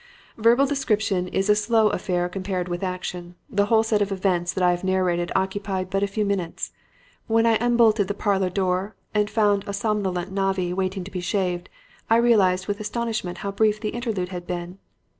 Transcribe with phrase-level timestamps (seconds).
[0.35, 3.35] "Verbal description is a slow affair compared with action.
[3.51, 6.71] The whole set of events that I have narrated occupied but a few minutes.
[7.27, 11.69] When I unbolted the parlor door and found a somnolent navvy waiting to be shaved,
[12.09, 14.79] I realized with astonishment how brief the interlude had been.